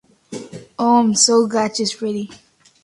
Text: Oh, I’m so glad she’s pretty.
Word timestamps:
Oh, 0.79 0.99
I’m 0.99 1.13
so 1.13 1.45
glad 1.45 1.77
she’s 1.77 1.93
pretty. 1.93 2.31